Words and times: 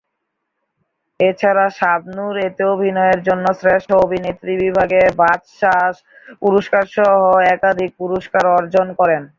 এছাড়া 1.19 1.65
শাবনূর 1.79 2.35
এতে 2.47 2.63
অভিনয়ের 2.75 3.19
জন্য 3.27 3.45
শ্রেষ্ঠ 3.61 3.89
অভিনেত্রী 4.05 4.53
বিভাগে 4.63 5.01
বাচসাস 5.21 5.95
পুরস্কারসহ 6.41 7.11
একাধিক 7.55 7.91
পুরস্কার 8.01 8.43
অর্জন 8.57 8.87
করেন। 8.99 9.23